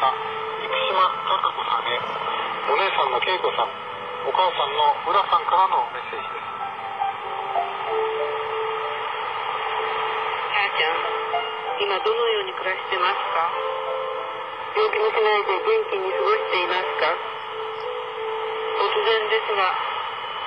[0.00, 2.00] した生島孝子さんへ
[2.72, 3.76] お姉さんの恵子さん
[4.24, 6.48] お母さんの浦さんからのメッセージです。
[10.56, 10.96] 母ちゃん
[11.84, 13.52] 今どのように暮らしてますか？
[14.76, 17.12] 病気もしないで元気に過ごしていますか？
[18.80, 19.68] 突然ですが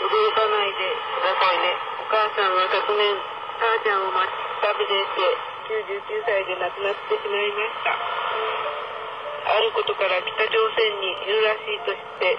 [0.02, 1.78] 驚かないでくださいね。
[2.02, 3.06] お母さんは昨年
[3.62, 4.26] 母ちゃんを待
[4.66, 5.22] 旅でして
[6.10, 7.94] 99歳で亡くなってしまいました
[9.54, 12.38] あることから北朝鮮にいるらしいとして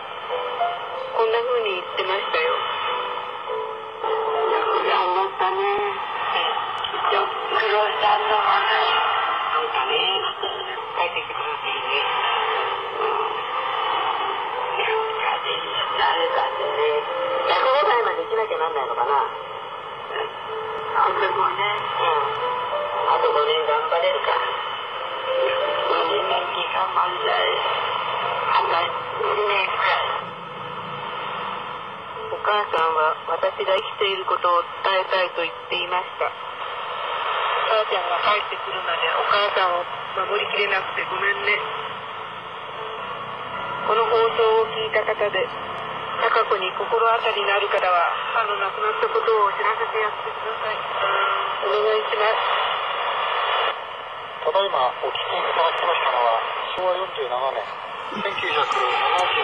[1.14, 2.50] こんな風に言ってましたよ
[4.04, 5.62] 頑張ったね。
[6.90, 8.68] きっと苦労したんだわね。
[9.54, 9.96] なんかね、
[10.98, 12.04] 帰ってきてくださいね。
[13.00, 13.22] うん。
[14.74, 14.90] いや、
[15.98, 17.00] 誰かってね、
[17.48, 19.24] 105歳まで生きなきゃなんないのかな。
[20.98, 21.30] あと5年。
[21.30, 22.18] うん。
[23.08, 24.73] あと5年頑張れるか。
[26.84, 27.56] 5年元気頑張りたい。
[28.52, 28.76] あと
[29.24, 30.24] 2年くらい。
[32.34, 39.86] お母さんは私が生きていることを伝えたいと言っていました母ちゃんが帰ってくるまでお母さんを
[40.28, 41.56] 守りきれなくてごめんね
[43.86, 45.46] この放送を聞いた方で
[46.20, 50.76] 高子に心当たりのある方は母の亡くなったことを知らせてやってください
[51.64, 52.40] お願いします
[54.42, 56.13] ただいまお聞きいただきました
[56.84, 57.64] 昭和47年
[58.12, 59.43] 1972年